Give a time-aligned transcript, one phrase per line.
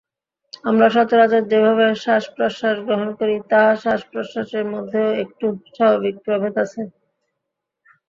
[0.63, 6.81] আমরা সচরাচর যেভাবে শ্বাসপ্রশ্বাস গ্রহণ করি, তাহা শ্বাসপ্রশ্বাসের মধ্যেও একটু স্বাভাবিক প্রভেদ আছে।